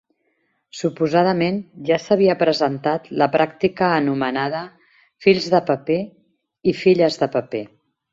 Suposadament 0.77 1.57
ja 1.89 1.99
s'havia 2.05 2.35
presentat 2.39 3.05
la 3.23 3.27
pràctica 3.35 3.89
anomenada 3.97 4.61
"Fills 5.27 5.51
de 5.57 5.61
paper" 5.69 5.99
i 6.73 6.75
"Filles 6.85 7.21
de 7.25 7.29
paper". 7.37 7.63